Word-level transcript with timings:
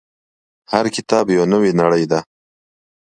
•هر 0.71 0.85
کتاب 0.95 1.25
یو 1.35 1.43
نوی 1.53 1.71
نړۍ 1.81 2.03
ده. 2.11 2.19